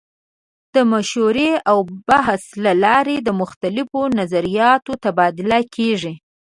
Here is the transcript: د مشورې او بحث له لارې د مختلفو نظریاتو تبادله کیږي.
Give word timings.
د 0.75 0.77
مشورې 0.93 1.51
او 1.69 1.77
بحث 2.09 2.43
له 2.63 2.73
لارې 2.83 3.17
د 3.21 3.29
مختلفو 3.41 4.01
نظریاتو 4.19 4.91
تبادله 5.03 5.59
کیږي. 5.75 6.13